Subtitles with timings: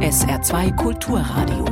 [0.00, 1.64] SR2 Kulturradio.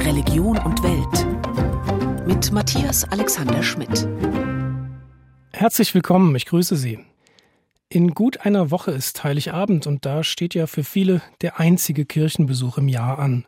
[0.00, 2.26] Religion und Welt.
[2.26, 4.08] Mit Matthias Alexander Schmidt.
[5.52, 6.98] Herzlich willkommen, ich grüße Sie.
[7.88, 12.76] In gut einer Woche ist Heiligabend und da steht ja für viele der einzige Kirchenbesuch
[12.76, 13.46] im Jahr an.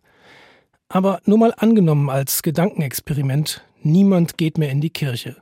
[0.88, 5.36] Aber nur mal angenommen als Gedankenexperiment, niemand geht mehr in die Kirche.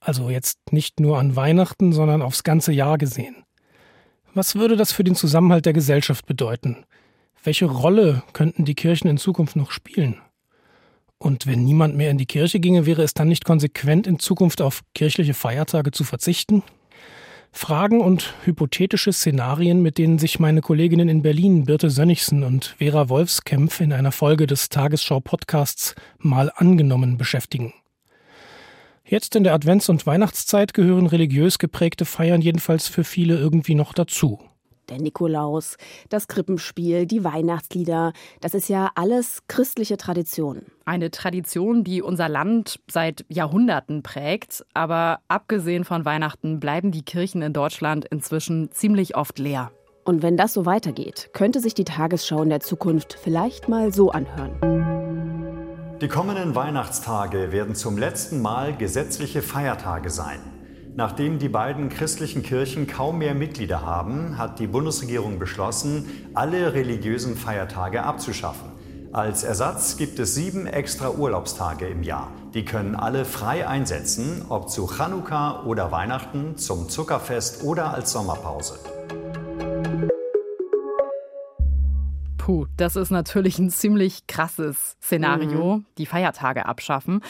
[0.00, 3.44] Also jetzt nicht nur an Weihnachten, sondern aufs ganze Jahr gesehen.
[4.34, 6.84] Was würde das für den Zusammenhalt der Gesellschaft bedeuten?
[7.46, 10.16] Welche Rolle könnten die Kirchen in Zukunft noch spielen?
[11.16, 14.60] Und wenn niemand mehr in die Kirche ginge, wäre es dann nicht konsequent, in Zukunft
[14.60, 16.64] auf kirchliche Feiertage zu verzichten?
[17.52, 23.08] Fragen und hypothetische Szenarien, mit denen sich meine Kolleginnen in Berlin, Birte Sönnigsen und Vera
[23.08, 27.72] Wolfskämpf in einer Folge des Tagesschau-Podcasts mal angenommen beschäftigen.
[29.04, 33.92] Jetzt in der Advents- und Weihnachtszeit gehören religiös geprägte Feiern jedenfalls für viele irgendwie noch
[33.92, 34.40] dazu.
[34.88, 35.76] Der Nikolaus,
[36.08, 40.62] das Krippenspiel, die Weihnachtslieder, das ist ja alles christliche Tradition.
[40.84, 44.64] Eine Tradition, die unser Land seit Jahrhunderten prägt.
[44.74, 49.72] Aber abgesehen von Weihnachten bleiben die Kirchen in Deutschland inzwischen ziemlich oft leer.
[50.04, 54.12] Und wenn das so weitergeht, könnte sich die Tagesschau in der Zukunft vielleicht mal so
[54.12, 54.86] anhören.
[56.00, 60.38] Die kommenden Weihnachtstage werden zum letzten Mal gesetzliche Feiertage sein.
[60.98, 67.36] Nachdem die beiden christlichen Kirchen kaum mehr Mitglieder haben, hat die Bundesregierung beschlossen, alle religiösen
[67.36, 68.70] Feiertage abzuschaffen.
[69.12, 72.32] Als Ersatz gibt es sieben extra Urlaubstage im Jahr.
[72.54, 78.78] Die können alle frei einsetzen, ob zu Chanukka oder Weihnachten, zum Zuckerfest oder als Sommerpause.
[82.38, 85.84] Puh, das ist natürlich ein ziemlich krasses Szenario, mhm.
[85.98, 87.20] die Feiertage abschaffen.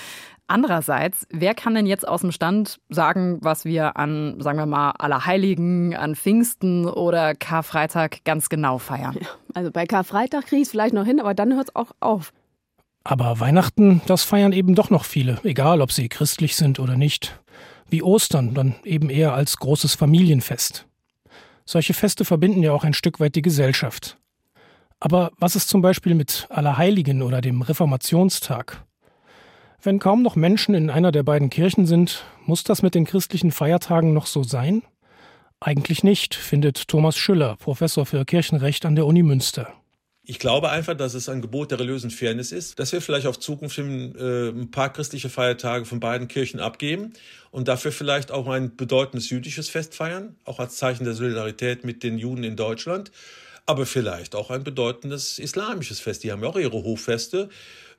[0.48, 4.92] Andererseits, wer kann denn jetzt aus dem Stand sagen, was wir an, sagen wir mal,
[4.92, 9.16] Allerheiligen, an Pfingsten oder Karfreitag ganz genau feiern?
[9.20, 11.90] Ja, also bei Karfreitag kriege ich es vielleicht noch hin, aber dann hört es auch
[11.98, 12.32] auf.
[13.02, 17.40] Aber Weihnachten, das feiern eben doch noch viele, egal ob sie christlich sind oder nicht.
[17.88, 20.86] Wie Ostern, dann eben eher als großes Familienfest.
[21.64, 24.16] Solche Feste verbinden ja auch ein Stück weit die Gesellschaft.
[25.00, 28.85] Aber was ist zum Beispiel mit Allerheiligen oder dem Reformationstag?
[29.82, 33.52] Wenn kaum noch Menschen in einer der beiden Kirchen sind, muss das mit den christlichen
[33.52, 34.82] Feiertagen noch so sein?
[35.60, 39.72] Eigentlich nicht, findet Thomas Schüller, Professor für Kirchenrecht an der Uni Münster.
[40.28, 43.38] Ich glaube einfach, dass es ein Gebot der religiösen Fairness ist, dass wir vielleicht auf
[43.38, 47.12] Zukunft äh, ein paar christliche Feiertage von beiden Kirchen abgeben
[47.52, 52.02] und dafür vielleicht auch ein bedeutendes jüdisches Fest feiern, auch als Zeichen der Solidarität mit
[52.02, 53.12] den Juden in Deutschland
[53.66, 56.24] aber vielleicht auch ein bedeutendes islamisches Fest.
[56.24, 57.48] Die haben ja auch ihre Hochfeste.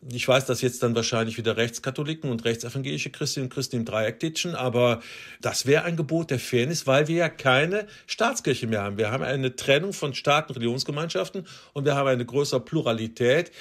[0.10, 4.20] Ich weiß, dass jetzt dann wahrscheinlich wieder Rechtskatholiken und rechtsevangelische Christinnen und Christen im Dreieck
[4.20, 5.02] ditchen, aber
[5.42, 8.98] das wäre ein Gebot der Fairness, weil wir ja keine Staatskirche mehr haben.
[8.98, 13.52] Wir haben eine Trennung von Staat und Religionsgemeinschaften und wir haben eine größere Pluralität.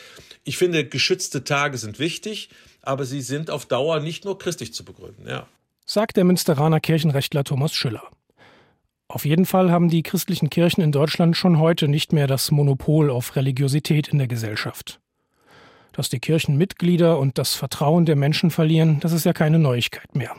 [0.45, 2.51] Ich finde, geschützte Tage sind wichtig,
[2.83, 5.49] aber sie sind auf Dauer nicht nur christlich zu begründen, ja.
[5.87, 8.03] Sagt der Münsteraner Kirchenrechtler Thomas Schüller.
[9.09, 13.11] Auf jeden Fall haben die christlichen Kirchen in Deutschland schon heute nicht mehr das Monopol
[13.11, 15.01] auf Religiosität in der Gesellschaft.
[15.93, 20.15] Dass die Kirchen Mitglieder und das Vertrauen der Menschen verlieren, das ist ja keine Neuigkeit
[20.15, 20.35] mehr.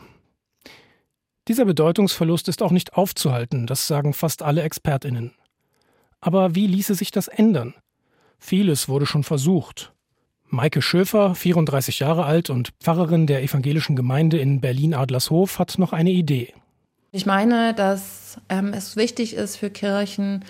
[1.48, 5.32] Dieser Bedeutungsverlust ist auch nicht aufzuhalten, das sagen fast alle Expertinnen.
[6.20, 7.74] Aber wie ließe sich das ändern?
[8.38, 9.94] Vieles wurde schon versucht.
[10.44, 16.10] Maike Schöfer, 34 Jahre alt und Pfarrerin der evangelischen Gemeinde in Berlin-Adlershof, hat noch eine
[16.10, 16.52] Idee.
[17.10, 20.44] Ich meine, dass ähm, es wichtig ist für Kirchen,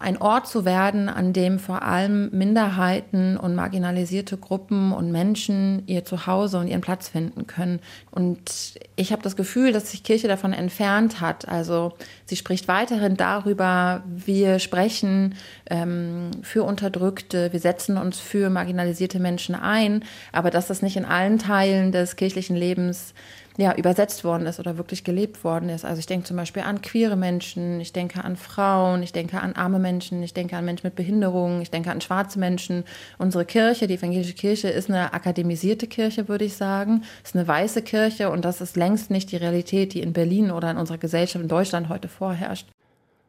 [0.00, 6.04] ein Ort zu werden, an dem vor allem Minderheiten und marginalisierte Gruppen und Menschen ihr
[6.04, 7.78] Zuhause und ihren Platz finden können.
[8.10, 11.48] Und ich habe das Gefühl, dass sich Kirche davon entfernt hat.
[11.48, 11.92] Also
[12.26, 15.36] sie spricht weiterhin darüber, wir sprechen
[15.70, 21.04] ähm, für Unterdrückte, wir setzen uns für marginalisierte Menschen ein, aber dass das nicht in
[21.04, 23.14] allen Teilen des kirchlichen Lebens
[23.56, 25.84] ja, übersetzt worden ist oder wirklich gelebt worden ist.
[25.84, 29.54] Also ich denke zum Beispiel an queere Menschen, ich denke an Frauen, ich denke an
[29.54, 32.84] arme Menschen, ich denke an Menschen mit Behinderungen, ich denke an schwarze Menschen.
[33.16, 37.04] Unsere Kirche, die evangelische Kirche, ist eine akademisierte Kirche, würde ich sagen.
[37.22, 40.70] Ist eine weiße Kirche und das ist längst nicht die Realität, die in Berlin oder
[40.70, 42.66] in unserer Gesellschaft in Deutschland heute vorherrscht.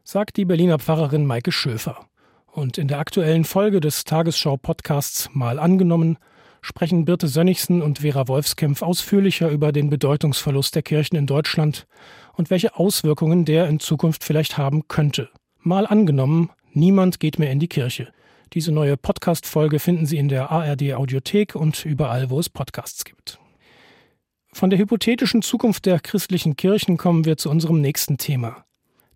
[0.04, 2.08] Sagt die Berliner Pfarrerin Maike Schöfer.
[2.52, 6.18] Und in der aktuellen Folge des Tagesschau-Podcasts Mal angenommen
[6.66, 11.86] sprechen Birte Sönnigsen und Vera Wolfskämpf ausführlicher über den Bedeutungsverlust der Kirchen in Deutschland
[12.34, 15.30] und welche Auswirkungen der in Zukunft vielleicht haben könnte.
[15.62, 18.12] Mal angenommen, niemand geht mehr in die Kirche.
[18.54, 23.40] Diese neue Podcast-Folge finden Sie in der ARD Audiothek und überall, wo es Podcasts gibt.
[24.52, 28.66] Von der hypothetischen Zukunft der christlichen Kirchen kommen wir zu unserem nächsten Thema.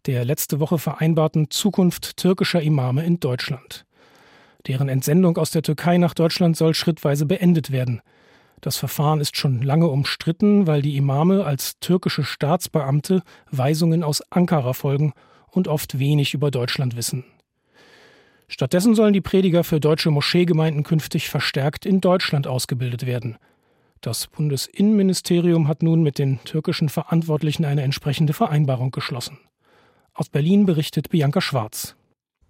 [0.06, 3.86] Der letzte Woche vereinbarten Zukunft türkischer Imame in Deutschland.
[4.68, 8.02] Deren Entsendung aus der Türkei nach Deutschland soll schrittweise beendet werden.
[8.62, 14.74] Das Verfahren ist schon lange umstritten, weil die Imame als türkische Staatsbeamte Weisungen aus Ankara
[14.74, 15.14] folgen
[15.52, 17.24] und oft wenig über Deutschland wissen.
[18.50, 23.38] Stattdessen sollen die Prediger für deutsche Moscheegemeinden künftig verstärkt in Deutschland ausgebildet werden.
[24.02, 29.38] Das Bundesinnenministerium hat nun mit den türkischen Verantwortlichen eine entsprechende Vereinbarung geschlossen.
[30.14, 31.96] Aus Berlin berichtet Bianca Schwarz.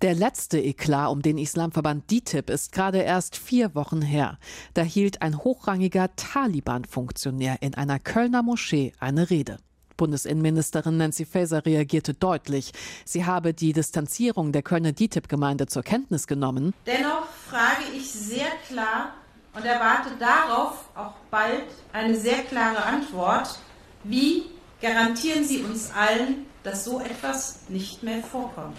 [0.02, 4.38] Der letzte Eklat um den Islamverband DITIB ist gerade erst vier Wochen her.
[4.74, 9.58] Da hielt ein hochrangiger Taliban-Funktionär in einer Kölner Moschee eine Rede.
[9.98, 12.72] Bundesinnenministerin Nancy Faeser reagierte deutlich.
[13.04, 16.74] Sie habe die Distanzierung der Kölner DITIB-Gemeinde zur Kenntnis genommen.
[16.88, 19.16] Dennoch frage ich sehr klar
[19.54, 23.60] und erwarte darauf auch bald eine sehr klare Antwort.
[24.06, 24.44] Wie
[24.82, 28.78] garantieren Sie uns allen, dass so etwas nicht mehr vorkommt?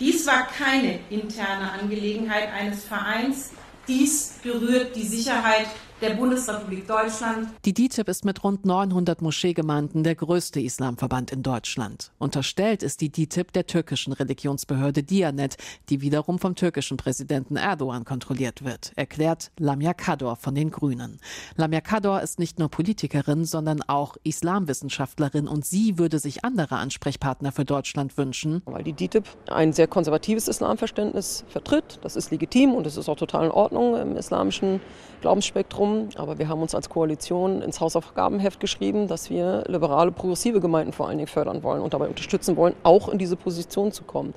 [0.00, 3.50] Dies war keine interne Angelegenheit eines Vereins.
[3.86, 5.66] Dies berührt die Sicherheit
[6.00, 7.48] der Bundesrepublik Deutschland.
[7.64, 12.12] Die DITIB ist mit rund 900 Moscheegemeinden der größte Islamverband in Deutschland.
[12.18, 15.56] Unterstellt ist die DITIB der türkischen Religionsbehörde Dianet,
[15.90, 21.20] die wiederum vom türkischen Präsidenten Erdogan kontrolliert wird, erklärt Lamia Kador von den Grünen.
[21.56, 27.52] Lamia Kador ist nicht nur Politikerin, sondern auch Islamwissenschaftlerin und sie würde sich andere Ansprechpartner
[27.52, 28.62] für Deutschland wünschen.
[28.64, 31.98] Weil die DITIB ein sehr konservatives Islamverständnis vertritt.
[32.02, 34.80] Das ist legitim und es ist auch total in Ordnung im islamischen
[35.20, 35.89] Glaubensspektrum.
[36.16, 41.08] Aber wir haben uns als Koalition ins Hausaufgabenheft geschrieben, dass wir liberale, progressive Gemeinden vor
[41.08, 44.34] allen Dingen fördern wollen und dabei unterstützen wollen, auch in diese Position zu kommen.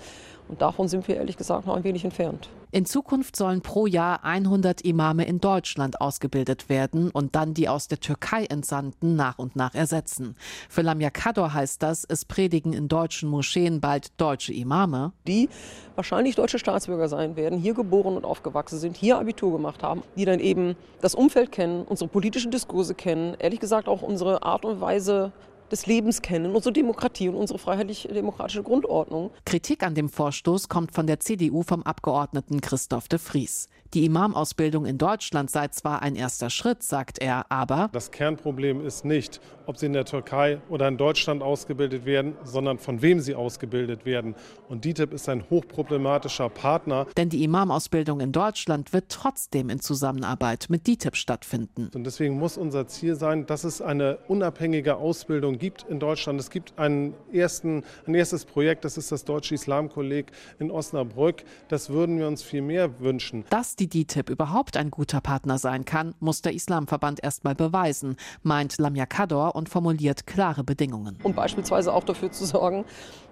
[0.49, 2.49] Und davon sind wir ehrlich gesagt noch ein wenig entfernt.
[2.73, 7.87] In Zukunft sollen pro Jahr 100 Imame in Deutschland ausgebildet werden und dann die aus
[7.87, 10.35] der Türkei entsandten nach und nach ersetzen.
[10.69, 15.11] Für Lamia Kador heißt das, es predigen in deutschen Moscheen bald deutsche Imame.
[15.27, 15.49] Die
[15.93, 20.25] wahrscheinlich deutsche Staatsbürger sein werden, hier geboren und aufgewachsen sind, hier Abitur gemacht haben, die
[20.25, 24.81] dann eben das Umfeld kennen, unsere politischen Diskurse kennen, ehrlich gesagt auch unsere Art und
[24.81, 25.31] Weise
[25.73, 29.31] des Lebens kennen, unsere Demokratie und unsere freiheitlich-demokratische Grundordnung.
[29.43, 33.67] Kritik an dem Vorstoß kommt von der CDU vom Abgeordneten Christoph de Vries.
[33.93, 39.05] Die Imamausbildung in Deutschland sei zwar ein erster Schritt, sagt er, aber das Kernproblem ist
[39.05, 43.35] nicht, ob sie in der Türkei oder in Deutschland ausgebildet werden, sondern von wem sie
[43.35, 44.33] ausgebildet werden.
[44.67, 47.05] Und DITIB ist ein hochproblematischer Partner.
[47.17, 51.91] Denn die Imamausbildung in Deutschland wird trotzdem in Zusammenarbeit mit DITIB stattfinden.
[51.93, 56.37] Und deswegen muss unser Ziel sein, dass es eine unabhängige Ausbildung gibt in Deutschland.
[56.41, 60.29] Es gibt einen ersten, ein erstes Projekt, das ist das Deutsche Islamkolleg
[60.59, 61.45] in Osnabrück.
[61.69, 63.45] Das würden wir uns viel mehr wünschen.
[63.49, 68.77] Dass die DITIB überhaupt ein guter Partner sein kann, muss der Islamverband erstmal beweisen, meint
[68.77, 71.17] Lamia Kador und formuliert klare Bedingungen.
[71.23, 72.83] Und beispielsweise auch dafür zu sorgen,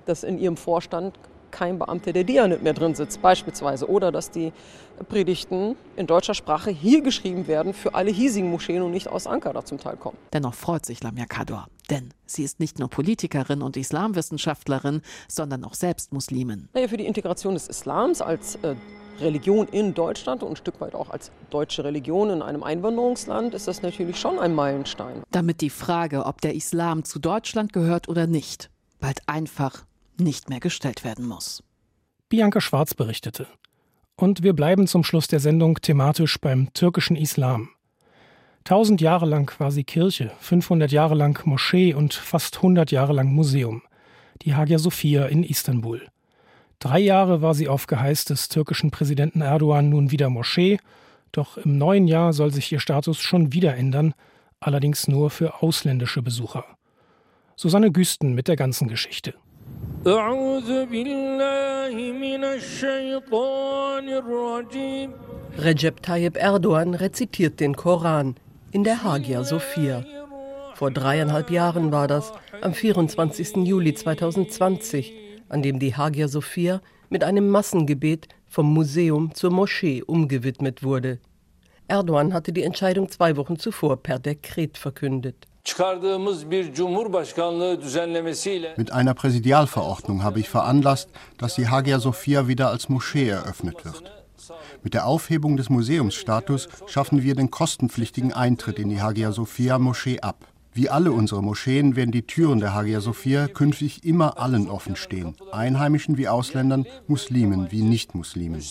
[0.05, 1.19] dass in ihrem Vorstand
[1.51, 3.89] kein Beamter der Dianet mehr drin sitzt, beispielsweise.
[3.89, 4.51] Oder dass die
[5.09, 9.65] Predigten in deutscher Sprache hier geschrieben werden für alle hiesigen Moscheen und nicht aus Ankara
[9.65, 10.17] zum Teil kommen.
[10.33, 15.73] Dennoch freut sich Lamia Kador, denn sie ist nicht nur Politikerin und Islamwissenschaftlerin, sondern auch
[15.73, 16.69] selbst Muslimin.
[16.73, 18.75] Naja, für die Integration des Islams als äh,
[19.19, 23.67] Religion in Deutschland und ein Stück weit auch als deutsche Religion in einem Einwanderungsland ist
[23.67, 25.23] das natürlich schon ein Meilenstein.
[25.31, 28.69] Damit die Frage, ob der Islam zu Deutschland gehört oder nicht,
[28.99, 29.85] bald einfach
[30.17, 31.63] nicht mehr gestellt werden muss.
[32.29, 33.47] Bianca Schwarz berichtete.
[34.15, 37.69] Und wir bleiben zum Schluss der Sendung thematisch beim türkischen Islam.
[38.63, 43.33] Tausend Jahre lang war sie Kirche, 500 Jahre lang Moschee und fast 100 Jahre lang
[43.33, 43.81] Museum.
[44.43, 46.07] Die Hagia Sophia in Istanbul.
[46.79, 50.79] Drei Jahre war sie auf Geheiß des türkischen Präsidenten Erdogan nun wieder Moschee,
[51.31, 54.13] doch im neuen Jahr soll sich ihr Status schon wieder ändern,
[54.59, 56.65] allerdings nur für ausländische Besucher.
[57.55, 59.35] Susanne Güsten mit der ganzen Geschichte.
[65.59, 68.33] Recep Tayyip Erdogan rezitiert den Koran
[68.71, 70.03] in der Hagia Sophia.
[70.73, 73.57] Vor dreieinhalb Jahren war das, am 24.
[73.57, 75.13] Juli 2020,
[75.49, 81.19] an dem die Hagia Sophia mit einem Massengebet vom Museum zur Moschee umgewidmet wurde.
[81.87, 85.47] Erdogan hatte die Entscheidung zwei Wochen zuvor per Dekret verkündet.
[88.77, 94.11] Mit einer Präsidialverordnung habe ich veranlasst, dass die Hagia Sophia wieder als Moschee eröffnet wird.
[94.83, 100.19] Mit der Aufhebung des Museumsstatus schaffen wir den kostenpflichtigen Eintritt in die Hagia Sophia Moschee
[100.21, 100.47] ab.
[100.73, 105.35] Wie alle unsere Moscheen werden die Türen der Hagia Sophia künftig immer allen offen stehen.
[105.51, 108.63] Einheimischen wie Ausländern, Muslimen wie Nichtmuslimen.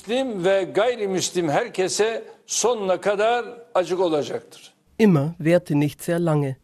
[4.97, 6.57] Immer währte nicht sehr lange.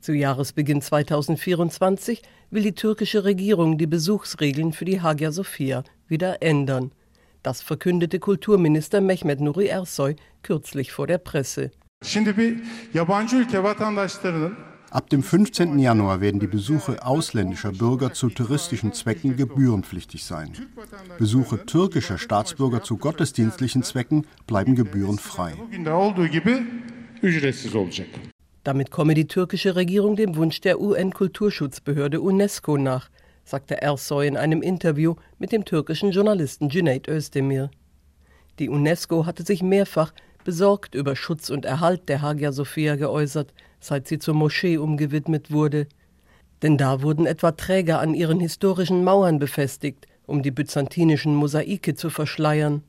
[0.00, 6.92] Zu Jahresbeginn 2024 will die türkische Regierung die Besuchsregeln für die Hagia Sophia wieder ändern.
[7.42, 11.70] Das verkündete Kulturminister Mehmet Nuri Ersoy kürzlich vor der Presse.
[14.90, 15.78] Ab dem 15.
[15.78, 20.52] Januar werden die Besuche ausländischer Bürger zu touristischen Zwecken gebührenpflichtig sein.
[21.18, 25.52] Besuche türkischer Staatsbürger zu gottesdienstlichen Zwecken bleiben gebührenfrei.
[28.64, 33.08] Damit komme die türkische Regierung dem Wunsch der UN-Kulturschutzbehörde UNESCO nach,
[33.44, 37.70] sagte Ersoy in einem Interview mit dem türkischen Journalisten Cüneyt Özdemir.
[38.58, 40.12] Die UNESCO hatte sich mehrfach
[40.44, 45.86] besorgt über Schutz und Erhalt der Hagia Sophia geäußert, seit sie zur Moschee umgewidmet wurde.
[46.62, 52.10] Denn da wurden etwa Träger an ihren historischen Mauern befestigt, um die byzantinischen Mosaike zu
[52.10, 52.82] verschleiern.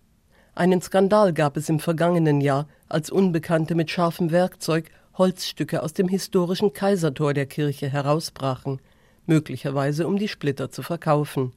[0.54, 6.08] Einen Skandal gab es im vergangenen Jahr, als Unbekannte mit scharfem Werkzeug Holzstücke aus dem
[6.08, 8.80] historischen Kaisertor der Kirche herausbrachen,
[9.28, 11.54] möglicherweise um die Splitter zu verkaufen.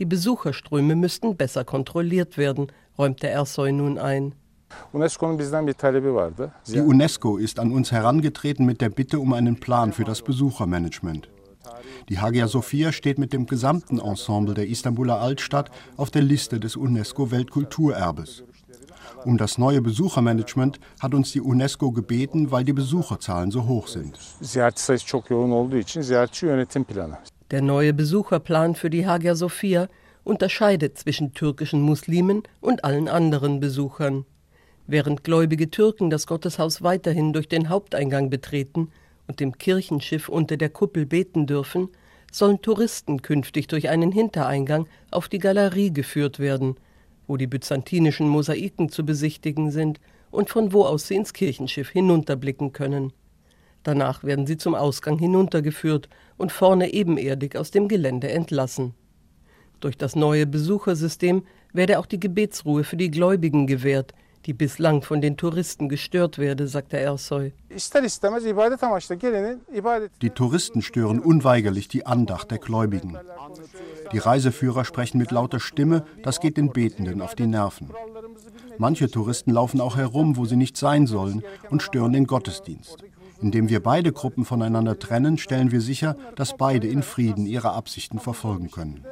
[0.00, 4.34] Die Besucherströme müssten besser kontrolliert werden, räumte Ersoy nun ein.
[6.66, 11.28] Die UNESCO ist an uns herangetreten mit der Bitte um einen Plan für das Besuchermanagement.
[12.08, 16.74] Die Hagia Sophia steht mit dem gesamten Ensemble der Istanbuler Altstadt auf der Liste des
[16.74, 18.42] UNESCO-Weltkulturerbes.
[19.24, 24.18] Um das neue Besuchermanagement hat uns die UNESCO gebeten, weil die Besucherzahlen so hoch sind.
[27.50, 29.88] Der neue Besucherplan für die Hagia Sophia
[30.24, 34.24] unterscheidet zwischen türkischen Muslimen und allen anderen Besuchern.
[34.86, 38.90] Während gläubige Türken das Gotteshaus weiterhin durch den Haupteingang betreten
[39.26, 41.88] und dem Kirchenschiff unter der Kuppel beten dürfen,
[42.32, 46.76] sollen Touristen künftig durch einen Hintereingang auf die Galerie geführt werden–
[47.30, 50.00] wo die byzantinischen Mosaiken zu besichtigen sind
[50.32, 53.12] und von wo aus sie ins Kirchenschiff hinunterblicken können.
[53.84, 56.08] Danach werden sie zum Ausgang hinuntergeführt
[56.38, 58.94] und vorne ebenerdig aus dem Gelände entlassen.
[59.78, 64.12] Durch das neue Besuchersystem werde auch die Gebetsruhe für die Gläubigen gewährt,
[64.46, 67.52] die bislang von den Touristen gestört werde, sagte Ersoy.
[70.22, 73.18] Die Touristen stören unweigerlich die Andacht der Gläubigen.
[74.12, 77.90] Die Reiseführer sprechen mit lauter Stimme, das geht den Betenden auf die Nerven.
[78.78, 83.04] Manche Touristen laufen auch herum, wo sie nicht sein sollen, und stören den Gottesdienst.
[83.42, 88.18] Indem wir beide Gruppen voneinander trennen, stellen wir sicher, dass beide in Frieden ihre Absichten
[88.18, 89.04] verfolgen können.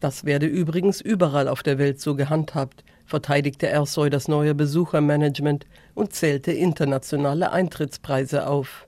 [0.00, 6.12] Das werde übrigens überall auf der Welt so gehandhabt, verteidigte Ersoy das neue Besuchermanagement und
[6.12, 8.86] zählte internationale Eintrittspreise auf.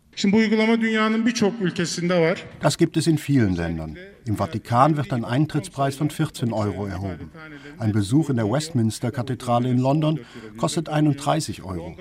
[2.60, 3.96] Das gibt es in vielen Ländern.
[4.24, 7.30] Im Vatikan wird ein Eintrittspreis von 14 Euro erhoben.
[7.78, 10.18] Ein Besuch in der Westminster-Kathedrale in London
[10.56, 11.94] kostet 31 Euro.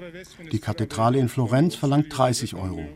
[0.51, 2.88] Die Kathedrale in Florenz verlangt 30 Euro.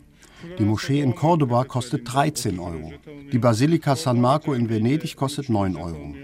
[0.58, 2.92] Die Moschee in Cordoba kostet 13 Euro.
[3.32, 6.16] Die Basilika San Marco in Venedig kostet 9 Euro.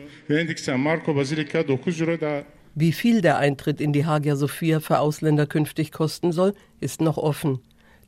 [2.74, 7.18] Wie viel der Eintritt in die Hagia Sophia für Ausländer künftig kosten soll, ist noch
[7.18, 7.60] offen.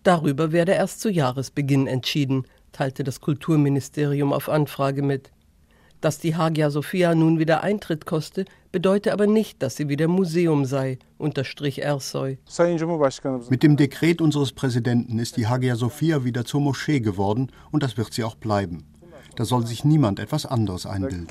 [0.03, 5.31] Darüber werde erst zu Jahresbeginn entschieden, teilte das Kulturministerium auf Anfrage mit.
[6.01, 10.63] Dass die Hagia Sophia nun wieder Eintritt koste, bedeute aber nicht, dass sie wieder Museum
[10.63, 12.37] sei, unterstrich Ersoy.
[13.49, 17.97] Mit dem Dekret unseres Präsidenten ist die Hagia Sophia wieder zur Moschee geworden und das
[17.97, 18.85] wird sie auch bleiben.
[19.35, 21.27] Da soll sich niemand etwas anderes einbilden.